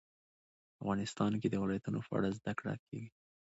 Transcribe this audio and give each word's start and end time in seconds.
افغانستان 0.81 1.31
کې 1.41 1.47
د 1.49 1.55
ولایتونو 1.63 1.99
په 2.07 2.11
اړه 2.17 2.29
زده 2.37 2.53
کړه 2.59 2.73
کېږي. 2.85 3.09